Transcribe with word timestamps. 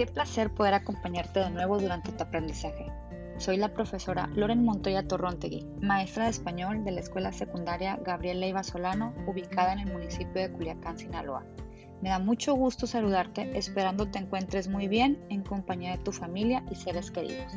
Qué 0.00 0.06
placer 0.06 0.48
poder 0.48 0.72
acompañarte 0.72 1.40
de 1.40 1.50
nuevo 1.50 1.78
durante 1.78 2.10
tu 2.10 2.22
aprendizaje. 2.22 2.90
Soy 3.36 3.58
la 3.58 3.74
profesora 3.74 4.30
Loren 4.34 4.64
Montoya 4.64 5.06
Torrontegui, 5.06 5.66
maestra 5.82 6.24
de 6.24 6.30
español 6.30 6.86
de 6.86 6.92
la 6.92 7.00
Escuela 7.00 7.32
Secundaria 7.32 7.96
Gabriel 8.02 8.40
Leiva 8.40 8.62
Solano, 8.62 9.12
ubicada 9.26 9.74
en 9.74 9.80
el 9.80 9.92
municipio 9.92 10.40
de 10.40 10.50
Culiacán, 10.50 10.96
Sinaloa. 10.96 11.44
Me 12.00 12.08
da 12.08 12.18
mucho 12.18 12.54
gusto 12.54 12.86
saludarte, 12.86 13.58
esperando 13.58 14.10
te 14.10 14.20
encuentres 14.20 14.68
muy 14.68 14.88
bien 14.88 15.22
en 15.28 15.42
compañía 15.42 15.90
de 15.90 16.02
tu 16.02 16.12
familia 16.12 16.64
y 16.70 16.76
seres 16.76 17.10
queridos. 17.10 17.52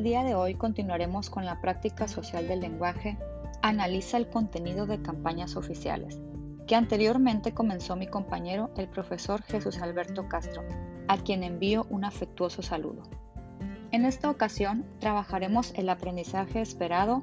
El 0.00 0.04
día 0.04 0.24
de 0.24 0.34
hoy 0.34 0.54
continuaremos 0.54 1.28
con 1.28 1.44
la 1.44 1.60
práctica 1.60 2.08
social 2.08 2.48
del 2.48 2.60
lenguaje 2.60 3.18
Analiza 3.60 4.16
el 4.16 4.30
contenido 4.30 4.86
de 4.86 5.02
campañas 5.02 5.56
oficiales, 5.56 6.22
que 6.66 6.74
anteriormente 6.74 7.52
comenzó 7.52 7.96
mi 7.96 8.06
compañero 8.06 8.70
el 8.78 8.88
profesor 8.88 9.42
Jesús 9.42 9.82
Alberto 9.82 10.26
Castro, 10.26 10.62
a 11.06 11.18
quien 11.18 11.42
envío 11.42 11.86
un 11.90 12.06
afectuoso 12.06 12.62
saludo. 12.62 13.02
En 13.90 14.06
esta 14.06 14.30
ocasión 14.30 14.86
trabajaremos 15.00 15.74
el 15.76 15.90
aprendizaje 15.90 16.62
esperado, 16.62 17.22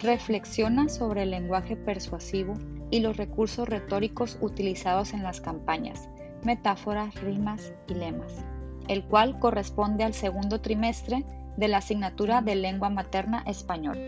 reflexiona 0.00 0.88
sobre 0.88 1.22
el 1.22 1.30
lenguaje 1.30 1.76
persuasivo 1.76 2.54
y 2.90 2.98
los 2.98 3.16
recursos 3.16 3.68
retóricos 3.68 4.38
utilizados 4.40 5.12
en 5.14 5.22
las 5.22 5.40
campañas, 5.40 6.08
metáforas, 6.42 7.14
rimas 7.20 7.72
y 7.86 7.94
lemas, 7.94 8.44
el 8.88 9.04
cual 9.04 9.38
corresponde 9.38 10.02
al 10.02 10.14
segundo 10.14 10.60
trimestre 10.60 11.24
de 11.58 11.66
la 11.66 11.78
asignatura 11.78 12.40
de 12.40 12.54
lengua 12.54 12.88
materna 12.88 13.42
español. 13.44 13.98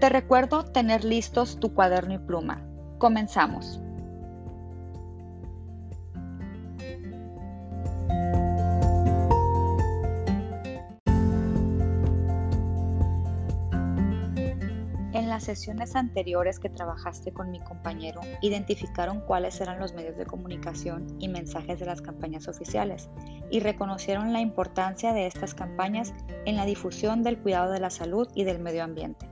Te 0.00 0.08
recuerdo 0.08 0.64
tener 0.64 1.04
listos 1.04 1.58
tu 1.58 1.74
cuaderno 1.74 2.14
y 2.14 2.18
pluma. 2.18 2.62
Comenzamos. 2.98 3.80
Las 15.40 15.58
sesiones 15.58 15.96
anteriores 15.96 16.58
que 16.58 16.68
trabajaste 16.68 17.32
con 17.32 17.50
mi 17.50 17.60
compañero, 17.60 18.20
identificaron 18.42 19.22
cuáles 19.22 19.58
eran 19.62 19.80
los 19.80 19.94
medios 19.94 20.18
de 20.18 20.26
comunicación 20.26 21.16
y 21.18 21.28
mensajes 21.28 21.80
de 21.80 21.86
las 21.86 22.02
campañas 22.02 22.46
oficiales 22.46 23.08
y 23.50 23.60
reconocieron 23.60 24.34
la 24.34 24.40
importancia 24.40 25.14
de 25.14 25.26
estas 25.26 25.54
campañas 25.54 26.12
en 26.44 26.56
la 26.56 26.66
difusión 26.66 27.22
del 27.22 27.38
cuidado 27.38 27.72
de 27.72 27.80
la 27.80 27.88
salud 27.88 28.28
y 28.34 28.44
del 28.44 28.58
medio 28.58 28.84
ambiente. 28.84 29.30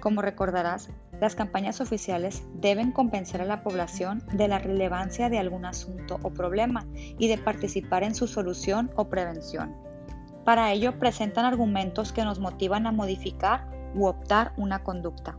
Como 0.00 0.22
recordarás, 0.22 0.90
las 1.20 1.36
campañas 1.36 1.80
oficiales 1.80 2.42
deben 2.54 2.90
convencer 2.90 3.40
a 3.40 3.44
la 3.44 3.62
población 3.62 4.24
de 4.32 4.48
la 4.48 4.58
relevancia 4.58 5.28
de 5.28 5.38
algún 5.38 5.66
asunto 5.66 6.18
o 6.24 6.30
problema 6.30 6.84
y 7.16 7.28
de 7.28 7.38
participar 7.38 8.02
en 8.02 8.16
su 8.16 8.26
solución 8.26 8.90
o 8.96 9.08
prevención. 9.08 9.76
Para 10.44 10.72
ello 10.72 10.98
presentan 10.98 11.44
argumentos 11.44 12.12
que 12.12 12.24
nos 12.24 12.40
motivan 12.40 12.88
a 12.88 12.92
modificar 12.92 13.77
u 13.94 14.06
optar 14.06 14.52
una 14.56 14.82
conducta. 14.82 15.36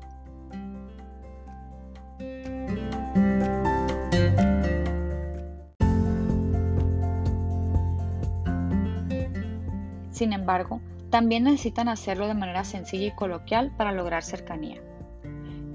Sin 10.11 10.33
embargo, 10.33 10.81
también 11.09 11.45
necesitan 11.45 11.87
hacerlo 11.87 12.27
de 12.27 12.33
manera 12.33 12.63
sencilla 12.63 13.07
y 13.07 13.15
coloquial 13.15 13.71
para 13.77 13.93
lograr 13.93 14.21
cercanía. 14.21 14.81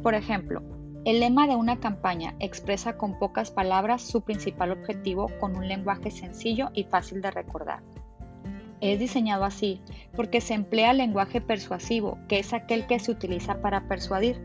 Por 0.02 0.14
ejemplo, 0.14 0.62
el 1.04 1.20
lema 1.20 1.46
de 1.46 1.56
una 1.56 1.80
campaña 1.80 2.34
expresa 2.40 2.96
con 2.96 3.18
pocas 3.18 3.50
palabras 3.50 4.02
su 4.02 4.20
principal 4.20 4.72
objetivo 4.72 5.30
con 5.40 5.56
un 5.56 5.66
lenguaje 5.66 6.10
sencillo 6.10 6.70
y 6.74 6.84
fácil 6.84 7.20
de 7.20 7.30
recordar. 7.30 7.82
Es 8.80 8.98
diseñado 8.98 9.44
así 9.44 9.80
porque 10.16 10.40
se 10.40 10.54
emplea 10.54 10.92
el 10.92 10.98
lenguaje 10.98 11.40
persuasivo, 11.40 12.18
que 12.28 12.38
es 12.38 12.52
aquel 12.52 12.86
que 12.86 12.98
se 12.98 13.10
utiliza 13.10 13.60
para 13.60 13.88
persuadir. 13.88 14.40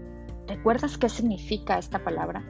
¿Recuerdas 0.47 0.97
qué 0.97 1.09
significa 1.09 1.78
esta 1.78 2.03
palabra? 2.03 2.44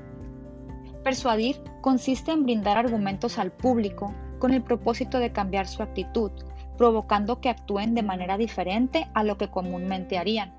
Persuadir 1.04 1.62
consiste 1.82 2.32
en 2.32 2.44
brindar 2.44 2.78
argumentos 2.78 3.38
al 3.38 3.52
público 3.52 4.14
con 4.40 4.54
el 4.54 4.64
propósito 4.64 5.20
de 5.20 5.32
cambiar 5.32 5.68
su 5.68 5.84
actitud, 5.84 6.32
provocando 6.78 7.42
que 7.42 7.50
actúen 7.50 7.94
de 7.94 8.04
manera 8.04 8.38
diferente 8.38 9.08
a 9.14 9.24
lo 9.24 9.38
que 9.38 9.50
comúnmente 9.50 10.18
harían. 10.18 10.54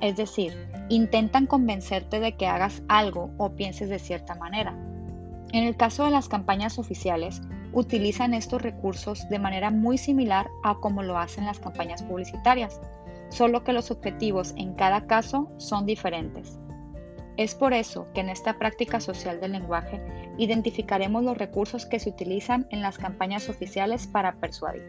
Es 0.00 0.16
decir, 0.16 0.52
intentan 0.88 1.46
convencerte 1.46 2.20
de 2.20 2.36
que 2.36 2.46
hagas 2.46 2.82
algo 2.88 3.30
o 3.38 3.54
pienses 3.54 3.88
de 3.88 3.98
cierta 3.98 4.34
manera. 4.34 4.72
En 5.52 5.64
el 5.64 5.76
caso 5.76 6.04
de 6.04 6.10
las 6.10 6.28
campañas 6.28 6.78
oficiales, 6.78 7.42
utilizan 7.72 8.34
estos 8.34 8.62
recursos 8.62 9.28
de 9.28 9.38
manera 9.38 9.70
muy 9.70 9.98
similar 9.98 10.50
a 10.62 10.76
como 10.76 11.02
lo 11.02 11.18
hacen 11.18 11.46
las 11.46 11.60
campañas 11.60 12.02
publicitarias, 12.02 12.80
solo 13.28 13.62
que 13.62 13.72
los 13.72 13.90
objetivos 13.90 14.54
en 14.56 14.74
cada 14.74 15.06
caso 15.06 15.50
son 15.58 15.86
diferentes. 15.86 16.58
Es 17.36 17.54
por 17.54 17.72
eso 17.72 18.06
que 18.12 18.20
en 18.20 18.28
esta 18.28 18.58
práctica 18.58 19.00
social 19.00 19.40
del 19.40 19.52
lenguaje 19.52 20.02
identificaremos 20.36 21.22
los 21.22 21.38
recursos 21.38 21.86
que 21.86 22.00
se 22.00 22.10
utilizan 22.10 22.66
en 22.70 22.82
las 22.82 22.98
campañas 22.98 23.48
oficiales 23.48 24.06
para 24.06 24.34
persuadir. 24.34 24.84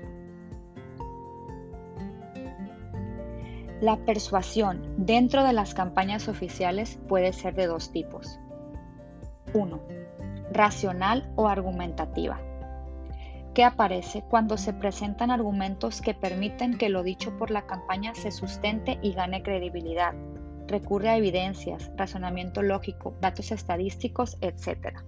La 3.79 3.97
persuasión 3.97 4.93
dentro 4.97 5.43
de 5.43 5.53
las 5.53 5.73
campañas 5.73 6.27
oficiales 6.27 6.99
puede 7.07 7.33
ser 7.33 7.55
de 7.55 7.67
dos 7.67 7.91
tipos. 7.91 8.39
1. 9.53 9.81
Racional 10.51 11.31
o 11.35 11.47
argumentativa 11.47 12.39
que 13.53 13.63
aparece 13.63 14.23
cuando 14.29 14.57
se 14.57 14.73
presentan 14.73 15.31
argumentos 15.31 16.01
que 16.01 16.13
permiten 16.13 16.77
que 16.77 16.89
lo 16.89 17.03
dicho 17.03 17.37
por 17.37 17.51
la 17.51 17.65
campaña 17.65 18.15
se 18.15 18.31
sustente 18.31 18.97
y 19.01 19.13
gane 19.13 19.43
credibilidad. 19.43 20.13
Recurre 20.67 21.09
a 21.09 21.17
evidencias, 21.17 21.91
razonamiento 21.97 22.61
lógico, 22.61 23.13
datos 23.19 23.51
estadísticos, 23.51 24.37
etc. 24.39 24.99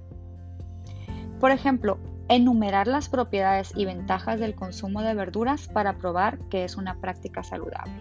Por 1.39 1.51
ejemplo, 1.51 1.99
enumerar 2.27 2.87
las 2.87 3.07
propiedades 3.07 3.71
y 3.75 3.85
ventajas 3.85 4.39
del 4.39 4.55
consumo 4.55 5.01
de 5.01 5.13
verduras 5.13 5.67
para 5.67 5.97
probar 5.97 6.39
que 6.49 6.65
es 6.65 6.75
una 6.75 6.99
práctica 6.99 7.43
saludable. 7.43 7.93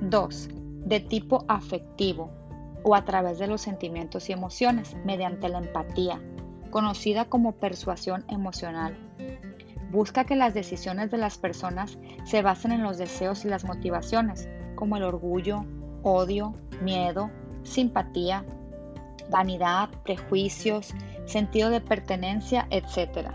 2. 0.00 0.48
De 0.86 1.00
tipo 1.00 1.44
afectivo 1.48 2.30
o 2.82 2.94
a 2.94 3.04
través 3.04 3.38
de 3.38 3.48
los 3.48 3.60
sentimientos 3.60 4.30
y 4.30 4.32
emociones, 4.32 4.96
mediante 5.04 5.48
la 5.48 5.58
empatía, 5.58 6.20
conocida 6.70 7.26
como 7.26 7.52
persuasión 7.52 8.24
emocional. 8.28 8.96
Busca 9.90 10.24
que 10.24 10.36
las 10.36 10.54
decisiones 10.54 11.10
de 11.10 11.18
las 11.18 11.38
personas 11.38 11.98
se 12.24 12.42
basen 12.42 12.72
en 12.72 12.82
los 12.82 12.98
deseos 12.98 13.44
y 13.44 13.48
las 13.48 13.64
motivaciones, 13.64 14.48
como 14.74 14.96
el 14.96 15.04
orgullo, 15.04 15.64
odio, 16.02 16.54
miedo, 16.82 17.30
simpatía, 17.62 18.44
vanidad, 19.30 19.88
prejuicios, 20.04 20.94
sentido 21.24 21.70
de 21.70 21.80
pertenencia, 21.80 22.66
etc. 22.70 23.30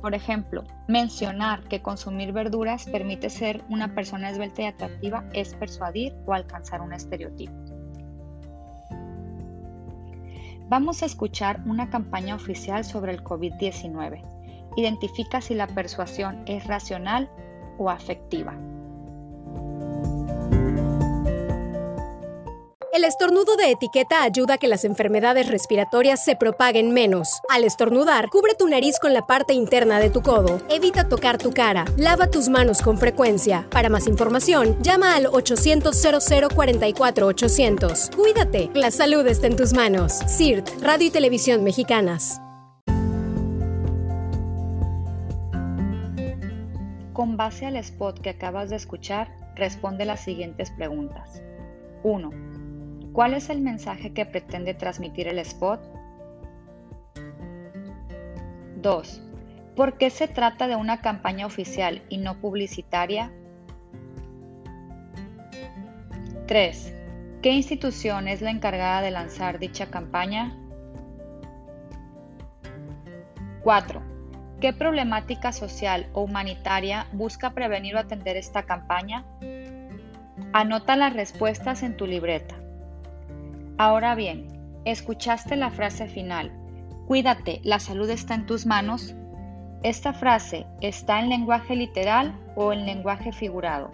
Por 0.00 0.14
ejemplo, 0.14 0.64
mencionar 0.86 1.64
que 1.64 1.82
consumir 1.82 2.32
verduras 2.32 2.86
permite 2.86 3.30
ser 3.30 3.64
una 3.68 3.94
persona 3.94 4.30
esbelta 4.30 4.62
y 4.62 4.66
atractiva 4.66 5.24
es 5.32 5.54
persuadir 5.54 6.14
o 6.26 6.34
alcanzar 6.34 6.80
un 6.80 6.92
estereotipo. 6.92 7.67
Vamos 10.68 11.02
a 11.02 11.06
escuchar 11.06 11.62
una 11.64 11.88
campaña 11.88 12.34
oficial 12.34 12.84
sobre 12.84 13.12
el 13.12 13.24
COVID-19. 13.24 14.22
Identifica 14.76 15.40
si 15.40 15.54
la 15.54 15.66
persuasión 15.66 16.42
es 16.46 16.66
racional 16.66 17.30
o 17.78 17.88
afectiva. 17.88 18.54
El 22.98 23.04
estornudo 23.04 23.54
de 23.54 23.70
etiqueta 23.70 24.24
ayuda 24.24 24.54
a 24.54 24.58
que 24.58 24.66
las 24.66 24.84
enfermedades 24.84 25.46
respiratorias 25.46 26.24
se 26.24 26.34
propaguen 26.34 26.92
menos. 26.92 27.40
Al 27.48 27.62
estornudar, 27.62 28.28
cubre 28.28 28.56
tu 28.58 28.66
nariz 28.66 28.98
con 28.98 29.14
la 29.14 29.24
parte 29.24 29.54
interna 29.54 30.00
de 30.00 30.10
tu 30.10 30.20
codo. 30.20 30.60
Evita 30.68 31.08
tocar 31.08 31.38
tu 31.38 31.52
cara. 31.52 31.84
Lava 31.96 32.28
tus 32.28 32.48
manos 32.48 32.82
con 32.82 32.98
frecuencia. 32.98 33.68
Para 33.70 33.88
más 33.88 34.08
información, 34.08 34.76
llama 34.82 35.14
al 35.14 35.28
800 35.28 35.96
00 35.96 36.48
44 36.52 37.26
800. 37.28 38.10
Cuídate, 38.16 38.68
la 38.74 38.90
salud 38.90 39.24
está 39.28 39.46
en 39.46 39.54
tus 39.54 39.74
manos. 39.74 40.18
CIRT, 40.26 40.82
Radio 40.82 41.06
y 41.06 41.10
Televisión 41.10 41.62
Mexicanas. 41.62 42.40
Con 47.12 47.36
base 47.36 47.64
al 47.64 47.76
spot 47.76 48.18
que 48.18 48.30
acabas 48.30 48.70
de 48.70 48.76
escuchar, 48.76 49.28
responde 49.54 50.04
las 50.04 50.18
siguientes 50.18 50.72
preguntas. 50.72 51.40
1. 52.02 52.57
¿Cuál 53.18 53.34
es 53.34 53.50
el 53.50 53.60
mensaje 53.60 54.12
que 54.12 54.26
pretende 54.26 54.74
transmitir 54.74 55.26
el 55.26 55.40
spot? 55.40 55.80
2. 58.76 59.22
¿Por 59.74 59.98
qué 59.98 60.08
se 60.10 60.28
trata 60.28 60.68
de 60.68 60.76
una 60.76 61.00
campaña 61.00 61.44
oficial 61.44 62.00
y 62.08 62.18
no 62.18 62.40
publicitaria? 62.40 63.32
3. 66.46 66.94
¿Qué 67.42 67.50
institución 67.50 68.28
es 68.28 68.40
la 68.40 68.52
encargada 68.52 69.02
de 69.02 69.10
lanzar 69.10 69.58
dicha 69.58 69.90
campaña? 69.90 70.56
4. 73.64 74.00
¿Qué 74.60 74.72
problemática 74.72 75.50
social 75.50 76.08
o 76.12 76.22
humanitaria 76.22 77.08
busca 77.10 77.50
prevenir 77.50 77.96
o 77.96 77.98
atender 77.98 78.36
esta 78.36 78.62
campaña? 78.62 79.24
Anota 80.52 80.94
las 80.94 81.14
respuestas 81.14 81.82
en 81.82 81.96
tu 81.96 82.06
libreta. 82.06 82.67
Ahora 83.80 84.16
bien, 84.16 84.48
escuchaste 84.84 85.54
la 85.54 85.70
frase 85.70 86.08
final. 86.08 86.50
Cuídate, 87.06 87.60
la 87.62 87.78
salud 87.78 88.10
está 88.10 88.34
en 88.34 88.44
tus 88.44 88.66
manos. 88.66 89.14
¿Esta 89.84 90.12
frase 90.12 90.66
está 90.80 91.20
en 91.20 91.28
lenguaje 91.28 91.76
literal 91.76 92.34
o 92.56 92.72
en 92.72 92.86
lenguaje 92.86 93.30
figurado? 93.30 93.92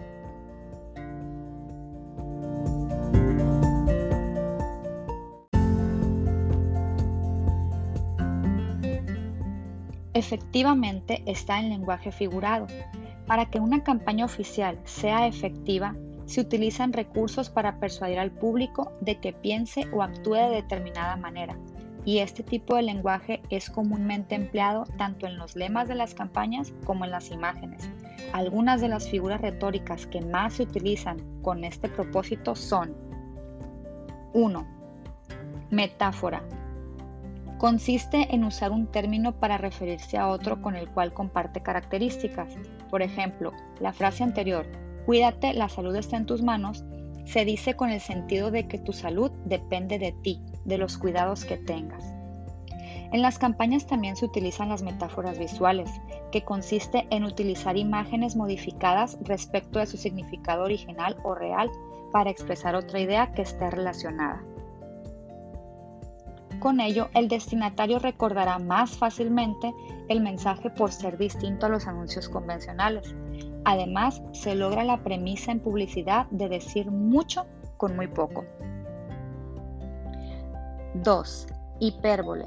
Efectivamente 10.15 11.21
está 11.27 11.59
en 11.59 11.69
lenguaje 11.69 12.11
figurado. 12.11 12.65
Para 13.27 13.51
que 13.51 13.59
una 13.59 13.83
campaña 13.83 14.25
oficial 14.25 14.79
sea 14.83 15.27
efectiva, 15.27 15.95
se 16.25 16.41
utilizan 16.41 16.93
recursos 16.93 17.49
para 17.49 17.79
persuadir 17.79 18.19
al 18.19 18.31
público 18.31 18.91
de 19.01 19.19
que 19.19 19.33
piense 19.33 19.87
o 19.91 20.01
actúe 20.01 20.35
de 20.35 20.49
determinada 20.49 21.15
manera, 21.15 21.57
y 22.05 22.19
este 22.19 22.43
tipo 22.43 22.75
de 22.75 22.83
lenguaje 22.83 23.41
es 23.49 23.69
comúnmente 23.69 24.35
empleado 24.35 24.85
tanto 24.97 25.25
en 25.25 25.37
los 25.37 25.55
lemas 25.55 25.87
de 25.87 25.95
las 25.95 26.13
campañas 26.13 26.71
como 26.85 27.03
en 27.03 27.11
las 27.11 27.31
imágenes. 27.31 27.89
Algunas 28.31 28.79
de 28.79 28.89
las 28.89 29.09
figuras 29.09 29.41
retóricas 29.41 30.05
que 30.05 30.21
más 30.21 30.53
se 30.53 30.63
utilizan 30.63 31.17
con 31.41 31.63
este 31.63 31.89
propósito 31.89 32.55
son 32.55 32.95
1. 34.33 34.67
Metáfora. 35.71 36.43
Consiste 37.57 38.35
en 38.35 38.43
usar 38.43 38.71
un 38.71 38.87
término 38.87 39.31
para 39.39 39.57
referirse 39.57 40.17
a 40.17 40.27
otro 40.27 40.61
con 40.61 40.75
el 40.75 40.89
cual 40.89 41.13
comparte 41.13 41.61
características. 41.61 42.55
Por 42.91 43.01
ejemplo, 43.01 43.53
la 43.79 43.93
frase 43.93 44.23
anterior, 44.23 44.67
Cuídate, 45.05 45.53
la 45.53 45.69
salud 45.69 45.95
está 45.95 46.17
en 46.17 46.25
tus 46.25 46.41
manos, 46.41 46.83
se 47.25 47.45
dice 47.45 47.75
con 47.75 47.89
el 47.89 48.01
sentido 48.01 48.51
de 48.51 48.67
que 48.67 48.79
tu 48.79 48.93
salud 48.93 49.31
depende 49.45 49.99
de 49.99 50.11
ti, 50.11 50.41
de 50.65 50.77
los 50.77 50.97
cuidados 50.97 51.45
que 51.45 51.57
tengas. 51.57 52.03
En 53.11 53.21
las 53.21 53.37
campañas 53.37 53.85
también 53.85 54.15
se 54.15 54.25
utilizan 54.25 54.69
las 54.69 54.81
metáforas 54.81 55.37
visuales, 55.37 55.89
que 56.31 56.43
consiste 56.43 57.07
en 57.11 57.23
utilizar 57.23 57.77
imágenes 57.77 58.35
modificadas 58.35 59.17
respecto 59.21 59.79
de 59.79 59.85
su 59.85 59.97
significado 59.97 60.63
original 60.63 61.15
o 61.23 61.35
real 61.35 61.69
para 62.11 62.29
expresar 62.29 62.75
otra 62.75 62.99
idea 62.99 63.31
que 63.33 63.43
esté 63.43 63.69
relacionada. 63.69 64.43
Con 66.59 66.79
ello, 66.79 67.09
el 67.13 67.27
destinatario 67.27 67.99
recordará 67.99 68.57
más 68.57 68.97
fácilmente 68.97 69.73
el 70.07 70.21
mensaje 70.21 70.69
por 70.71 70.91
ser 70.91 71.17
distinto 71.17 71.67
a 71.67 71.69
los 71.69 71.85
anuncios 71.85 72.27
convencionales, 72.27 73.15
Además, 73.65 74.21
se 74.31 74.53
logra 74.53 74.83
la 74.83 75.03
premisa 75.03 75.51
en 75.51 75.59
publicidad 75.59 76.27
de 76.29 76.49
decir 76.49 76.91
mucho 76.91 77.47
con 77.77 77.95
muy 77.95 78.07
poco. 78.07 78.45
2. 81.03 81.47
Hipérbole. 81.79 82.45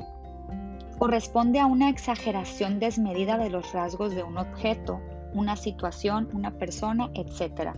Corresponde 0.99 1.59
a 1.61 1.67
una 1.67 1.91
exageración 1.91 2.79
desmedida 2.79 3.37
de 3.37 3.51
los 3.51 3.73
rasgos 3.73 4.15
de 4.15 4.23
un 4.23 4.39
objeto, 4.39 5.01
una 5.35 5.57
situación, 5.57 6.29
una 6.33 6.53
persona, 6.53 7.11
etc. 7.15 7.73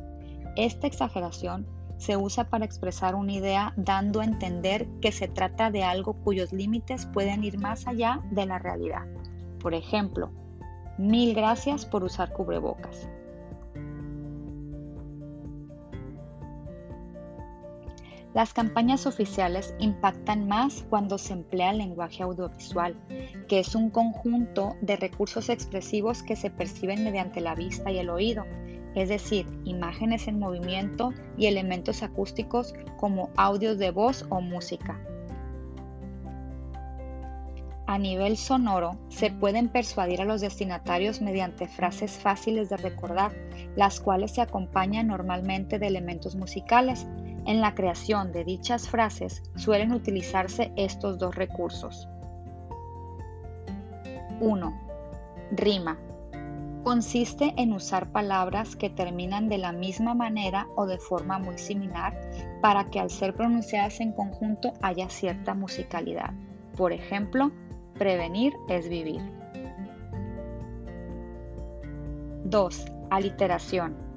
Esta 0.56 0.86
exageración 0.86 1.66
se 1.96 2.16
usa 2.16 2.44
para 2.44 2.64
expresar 2.64 3.14
una 3.14 3.32
idea 3.32 3.72
dando 3.76 4.20
a 4.20 4.24
entender 4.24 4.86
que 5.00 5.12
se 5.12 5.28
trata 5.28 5.70
de 5.70 5.82
algo 5.82 6.14
cuyos 6.24 6.52
límites 6.52 7.06
pueden 7.06 7.42
ir 7.44 7.58
más 7.58 7.86
allá 7.86 8.22
de 8.30 8.46
la 8.46 8.58
realidad. 8.58 9.06
Por 9.60 9.74
ejemplo, 9.74 10.30
mil 10.98 11.34
gracias 11.34 11.84
por 11.84 12.04
usar 12.04 12.32
cubrebocas. 12.32 13.08
Las 18.32 18.54
campañas 18.54 19.06
oficiales 19.06 19.74
impactan 19.80 20.46
más 20.46 20.84
cuando 20.88 21.18
se 21.18 21.32
emplea 21.32 21.70
el 21.70 21.78
lenguaje 21.78 22.22
audiovisual, 22.22 22.94
que 23.48 23.58
es 23.58 23.74
un 23.74 23.90
conjunto 23.90 24.76
de 24.80 24.96
recursos 24.96 25.48
expresivos 25.48 26.22
que 26.22 26.36
se 26.36 26.48
perciben 26.48 27.02
mediante 27.02 27.40
la 27.40 27.56
vista 27.56 27.90
y 27.90 27.98
el 27.98 28.08
oído, 28.08 28.44
es 28.94 29.08
decir, 29.08 29.46
imágenes 29.64 30.28
en 30.28 30.38
movimiento 30.38 31.12
y 31.36 31.46
elementos 31.46 32.04
acústicos 32.04 32.72
como 32.98 33.30
audios 33.36 33.78
de 33.78 33.90
voz 33.90 34.24
o 34.30 34.40
música. 34.40 35.00
A 37.88 37.98
nivel 37.98 38.36
sonoro, 38.36 38.96
se 39.08 39.32
pueden 39.32 39.68
persuadir 39.68 40.20
a 40.20 40.24
los 40.24 40.40
destinatarios 40.40 41.20
mediante 41.20 41.66
frases 41.66 42.12
fáciles 42.12 42.68
de 42.68 42.76
recordar, 42.76 43.34
las 43.74 43.98
cuales 43.98 44.30
se 44.30 44.40
acompañan 44.40 45.08
normalmente 45.08 45.80
de 45.80 45.88
elementos 45.88 46.36
musicales, 46.36 47.08
en 47.50 47.60
la 47.60 47.74
creación 47.74 48.30
de 48.30 48.44
dichas 48.44 48.88
frases 48.88 49.42
suelen 49.56 49.90
utilizarse 49.90 50.72
estos 50.76 51.18
dos 51.18 51.34
recursos. 51.34 52.08
1. 54.38 54.80
Rima. 55.50 55.98
Consiste 56.84 57.52
en 57.56 57.72
usar 57.72 58.12
palabras 58.12 58.76
que 58.76 58.88
terminan 58.88 59.48
de 59.48 59.58
la 59.58 59.72
misma 59.72 60.14
manera 60.14 60.68
o 60.76 60.86
de 60.86 60.98
forma 60.98 61.40
muy 61.40 61.58
similar 61.58 62.16
para 62.62 62.88
que 62.88 63.00
al 63.00 63.10
ser 63.10 63.34
pronunciadas 63.34 63.98
en 63.98 64.12
conjunto 64.12 64.72
haya 64.80 65.08
cierta 65.08 65.52
musicalidad. 65.52 66.30
Por 66.76 66.92
ejemplo, 66.92 67.50
prevenir 67.98 68.52
es 68.68 68.88
vivir. 68.88 69.20
2. 72.44 72.84
Aliteración 73.10 74.09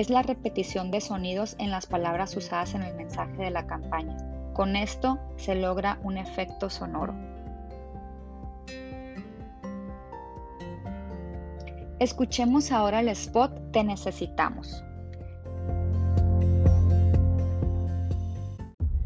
es 0.00 0.10
la 0.10 0.22
repetición 0.22 0.90
de 0.90 1.00
sonidos 1.00 1.54
en 1.60 1.70
las 1.70 1.86
palabras 1.86 2.36
usadas 2.36 2.74
en 2.74 2.82
el 2.82 2.96
mensaje 2.96 3.36
de 3.36 3.50
la 3.50 3.68
campaña. 3.68 4.16
Con 4.52 4.74
esto 4.74 5.20
se 5.36 5.54
logra 5.54 6.00
un 6.02 6.18
efecto 6.18 6.68
sonoro. 6.68 7.14
Escuchemos 12.00 12.72
ahora 12.72 12.98
el 12.98 13.08
spot 13.08 13.70
Te 13.70 13.84
necesitamos. 13.84 14.82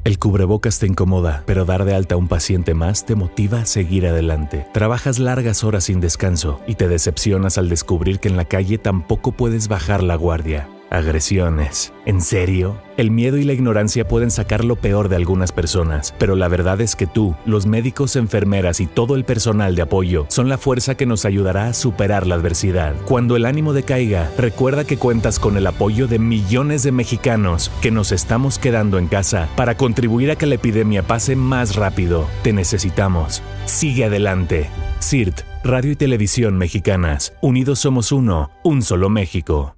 El 0.04 0.18
cubrebocas 0.18 0.78
te 0.78 0.86
incomoda, 0.86 1.42
pero 1.44 1.66
dar 1.66 1.84
de 1.84 1.94
alta 1.94 2.14
a 2.14 2.18
un 2.18 2.28
paciente 2.28 2.72
más 2.72 3.04
te 3.04 3.14
motiva 3.14 3.60
a 3.60 3.66
seguir 3.66 4.06
adelante. 4.06 4.66
Trabajas 4.72 5.18
largas 5.18 5.64
horas 5.64 5.84
sin 5.84 6.00
descanso 6.00 6.62
y 6.66 6.76
te 6.76 6.88
decepcionas 6.88 7.58
al 7.58 7.68
descubrir 7.68 8.20
que 8.20 8.28
en 8.28 8.38
la 8.38 8.46
calle 8.46 8.78
tampoco 8.78 9.32
puedes 9.32 9.68
bajar 9.68 10.02
la 10.02 10.14
guardia. 10.14 10.66
Agresiones. 10.90 11.92
¿En 12.06 12.22
serio? 12.22 12.80
El 12.96 13.10
miedo 13.10 13.36
y 13.36 13.44
la 13.44 13.52
ignorancia 13.52 14.08
pueden 14.08 14.30
sacar 14.30 14.64
lo 14.64 14.76
peor 14.76 15.08
de 15.08 15.16
algunas 15.16 15.52
personas, 15.52 16.14
pero 16.18 16.34
la 16.34 16.48
verdad 16.48 16.80
es 16.80 16.96
que 16.96 17.06
tú, 17.06 17.36
los 17.44 17.66
médicos, 17.66 18.16
enfermeras 18.16 18.80
y 18.80 18.86
todo 18.86 19.14
el 19.14 19.24
personal 19.24 19.76
de 19.76 19.82
apoyo 19.82 20.26
son 20.28 20.48
la 20.48 20.56
fuerza 20.56 20.96
que 20.96 21.06
nos 21.06 21.24
ayudará 21.24 21.66
a 21.66 21.74
superar 21.74 22.26
la 22.26 22.36
adversidad. 22.36 22.94
Cuando 23.04 23.36
el 23.36 23.44
ánimo 23.44 23.74
decaiga, 23.74 24.30
recuerda 24.38 24.84
que 24.84 24.96
cuentas 24.96 25.38
con 25.38 25.56
el 25.56 25.66
apoyo 25.66 26.08
de 26.08 26.18
millones 26.18 26.82
de 26.82 26.92
mexicanos 26.92 27.70
que 27.82 27.90
nos 27.90 28.10
estamos 28.10 28.58
quedando 28.58 28.98
en 28.98 29.08
casa 29.08 29.48
para 29.56 29.76
contribuir 29.76 30.30
a 30.30 30.36
que 30.36 30.46
la 30.46 30.54
epidemia 30.54 31.02
pase 31.02 31.36
más 31.36 31.76
rápido. 31.76 32.26
Te 32.42 32.52
necesitamos. 32.52 33.42
Sigue 33.66 34.06
adelante. 34.06 34.70
CIRT, 35.00 35.42
Radio 35.62 35.92
y 35.92 35.96
Televisión 35.96 36.56
Mexicanas. 36.56 37.34
Unidos 37.42 37.78
somos 37.78 38.10
uno, 38.10 38.50
un 38.64 38.82
solo 38.82 39.10
México. 39.10 39.77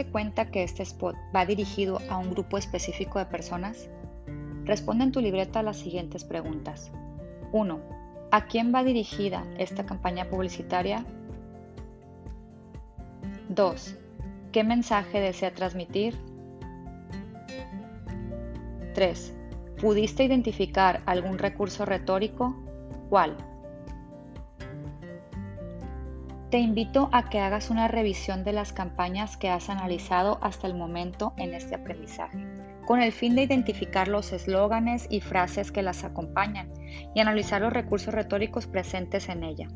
¿Te 0.00 0.04
diste 0.04 0.12
cuenta 0.12 0.50
que 0.50 0.62
este 0.62 0.82
spot 0.82 1.14
va 1.36 1.44
dirigido 1.44 2.00
a 2.08 2.16
un 2.16 2.30
grupo 2.30 2.56
específico 2.56 3.18
de 3.18 3.26
personas? 3.26 3.90
Responde 4.64 5.04
en 5.04 5.12
tu 5.12 5.20
libreta 5.20 5.62
las 5.62 5.76
siguientes 5.76 6.24
preguntas. 6.24 6.90
1. 7.52 7.78
¿A 8.30 8.46
quién 8.46 8.74
va 8.74 8.82
dirigida 8.82 9.44
esta 9.58 9.84
campaña 9.84 10.30
publicitaria? 10.30 11.04
2. 13.50 13.96
¿Qué 14.52 14.64
mensaje 14.64 15.20
desea 15.20 15.52
transmitir? 15.52 16.16
3. 18.94 19.34
¿Pudiste 19.82 20.24
identificar 20.24 21.02
algún 21.04 21.36
recurso 21.36 21.84
retórico? 21.84 22.56
¿Cuál? 23.10 23.36
Te 26.50 26.58
invito 26.58 27.10
a 27.12 27.28
que 27.30 27.38
hagas 27.38 27.70
una 27.70 27.86
revisión 27.86 28.42
de 28.42 28.52
las 28.52 28.72
campañas 28.72 29.36
que 29.36 29.48
has 29.48 29.70
analizado 29.70 30.40
hasta 30.42 30.66
el 30.66 30.74
momento 30.74 31.32
en 31.36 31.54
este 31.54 31.76
aprendizaje, 31.76 32.44
con 32.86 33.00
el 33.00 33.12
fin 33.12 33.36
de 33.36 33.44
identificar 33.44 34.08
los 34.08 34.32
eslóganes 34.32 35.06
y 35.10 35.20
frases 35.20 35.70
que 35.70 35.82
las 35.82 36.02
acompañan 36.02 36.72
y 37.14 37.20
analizar 37.20 37.62
los 37.62 37.72
recursos 37.72 38.12
retóricos 38.12 38.66
presentes 38.66 39.28
en 39.28 39.44
ella. 39.44 39.68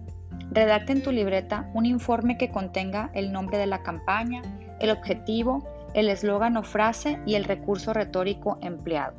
Redacta 0.51 0.91
en 0.91 1.05
tu 1.05 1.13
libreta 1.13 1.71
un 1.75 1.87
informe 1.87 2.39
que 2.39 2.51
contenga 2.51 3.13
el 3.15 3.31
nombre 3.31 3.57
de 3.57 3.67
la 3.67 3.85
campaña, 3.85 4.43
el 4.81 4.91
objetivo, 4.91 5.69
el 5.95 6.09
eslogan 6.09 6.57
o 6.57 6.65
frase 6.65 7.21
y 7.25 7.37
el 7.37 7.45
recurso 7.45 7.93
retórico 7.93 8.59
empleado. 8.63 9.15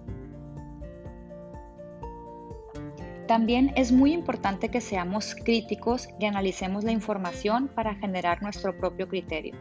También 3.28 3.74
es 3.76 3.92
muy 3.92 4.14
importante 4.14 4.70
que 4.70 4.82
seamos 4.82 5.36
críticos 5.36 6.08
y 6.20 6.26
analicemos 6.26 6.84
la 6.84 6.92
información 6.92 7.68
para 7.68 7.96
generar 7.96 8.44
nuestro 8.44 8.78
propio 8.78 9.08
criterio. 9.08 9.56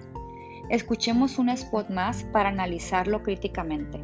Escuchemos 0.68 1.38
un 1.38 1.48
spot 1.48 1.88
más 1.88 2.24
para 2.24 2.50
analizarlo 2.50 3.22
críticamente. 3.22 4.00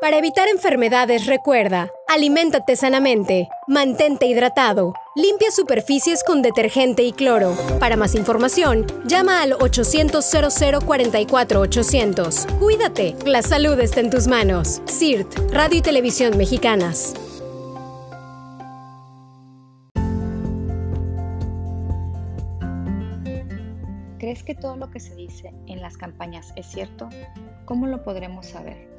Para 0.00 0.16
evitar 0.16 0.48
enfermedades, 0.48 1.26
recuerda, 1.26 1.90
aliméntate 2.10 2.74
sanamente, 2.74 3.48
mantente 3.68 4.26
hidratado, 4.26 4.94
limpia 5.14 5.52
superficies 5.52 6.24
con 6.24 6.42
detergente 6.42 7.04
y 7.04 7.12
cloro. 7.12 7.56
Para 7.78 7.96
más 7.96 8.16
información, 8.16 8.84
llama 9.06 9.42
al 9.42 9.52
800 9.52 10.24
00 10.24 10.80
44 10.80 11.60
800. 11.60 12.46
Cuídate, 12.58 13.14
la 13.24 13.42
salud 13.42 13.78
está 13.78 14.00
en 14.00 14.10
tus 14.10 14.26
manos. 14.26 14.82
CIRT, 14.88 15.52
Radio 15.52 15.78
y 15.78 15.82
Televisión 15.82 16.36
Mexicanas. 16.36 17.14
¿Crees 24.18 24.42
que 24.42 24.56
todo 24.56 24.76
lo 24.76 24.90
que 24.90 24.98
se 24.98 25.14
dice 25.14 25.52
en 25.68 25.80
las 25.80 25.96
campañas 25.96 26.52
es 26.56 26.66
cierto? 26.66 27.08
¿Cómo 27.66 27.86
lo 27.86 28.02
podremos 28.02 28.46
saber? 28.46 28.89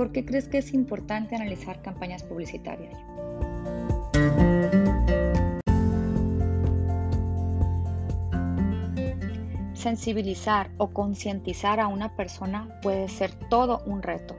¿Por 0.00 0.12
qué 0.12 0.24
crees 0.24 0.48
que 0.48 0.56
es 0.56 0.72
importante 0.72 1.36
analizar 1.36 1.82
campañas 1.82 2.22
publicitarias? 2.22 2.96
Sensibilizar 9.74 10.70
o 10.78 10.88
concientizar 10.94 11.80
a 11.80 11.88
una 11.88 12.16
persona 12.16 12.80
puede 12.80 13.08
ser 13.08 13.34
todo 13.50 13.82
un 13.84 14.00
reto. 14.02 14.34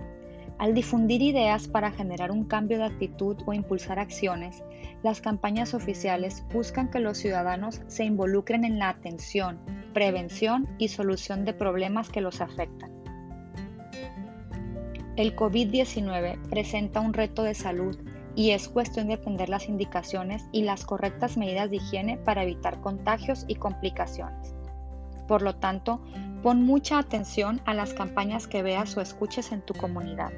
Al 0.57 0.73
difundir 0.73 1.21
ideas 1.21 1.67
para 1.67 1.91
generar 1.91 2.31
un 2.31 2.45
cambio 2.45 2.79
de 2.79 2.85
actitud 2.85 3.37
o 3.45 3.53
impulsar 3.53 3.99
acciones, 3.99 4.63
las 5.03 5.21
campañas 5.21 5.75
oficiales 5.75 6.43
buscan 6.51 6.89
que 6.89 6.99
los 6.99 7.19
ciudadanos 7.19 7.81
se 7.85 8.03
involucren 8.03 8.65
en 8.65 8.79
la 8.79 8.89
atención, 8.89 9.59
prevención 9.93 10.67
y 10.79 10.87
solución 10.87 11.45
de 11.45 11.53
problemas 11.53 12.09
que 12.09 12.21
los 12.21 12.41
afectan. 12.41 12.90
El 15.21 15.35
COVID-19 15.35 16.49
presenta 16.49 16.99
un 16.99 17.13
reto 17.13 17.43
de 17.43 17.53
salud 17.53 17.95
y 18.35 18.49
es 18.49 18.67
cuestión 18.67 19.05
de 19.05 19.13
atender 19.13 19.49
las 19.49 19.69
indicaciones 19.69 20.43
y 20.51 20.63
las 20.63 20.83
correctas 20.83 21.37
medidas 21.37 21.69
de 21.69 21.75
higiene 21.75 22.17
para 22.17 22.41
evitar 22.41 22.81
contagios 22.81 23.45
y 23.47 23.53
complicaciones. 23.53 24.55
Por 25.27 25.43
lo 25.43 25.57
tanto, 25.57 26.01
pon 26.41 26.63
mucha 26.63 26.97
atención 26.97 27.61
a 27.65 27.75
las 27.75 27.93
campañas 27.93 28.47
que 28.47 28.63
veas 28.63 28.97
o 28.97 29.01
escuches 29.01 29.51
en 29.51 29.61
tu 29.61 29.75
comunidad. 29.75 30.31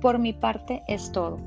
Por 0.00 0.18
mi 0.18 0.32
parte 0.32 0.82
es 0.88 1.12
todo. 1.12 1.40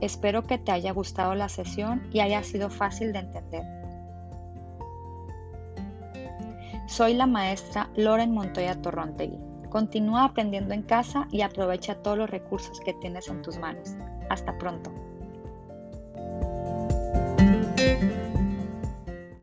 Espero 0.00 0.42
que 0.42 0.58
te 0.58 0.72
haya 0.72 0.90
gustado 0.90 1.36
la 1.36 1.48
sesión 1.48 2.08
y 2.12 2.18
haya 2.18 2.42
sido 2.42 2.70
fácil 2.70 3.12
de 3.12 3.20
entender. 3.20 3.62
Soy 6.88 7.14
la 7.14 7.26
maestra 7.28 7.88
Loren 7.94 8.34
Montoya 8.34 8.74
Torrontegui. 8.82 9.43
Continúa 9.74 10.22
aprendiendo 10.26 10.72
en 10.72 10.82
casa 10.82 11.26
y 11.32 11.40
aprovecha 11.40 11.96
todos 11.96 12.16
los 12.16 12.30
recursos 12.30 12.78
que 12.78 12.94
tienes 12.94 13.26
en 13.26 13.42
tus 13.42 13.58
manos. 13.58 13.96
Hasta 14.30 14.56
pronto. 14.56 14.92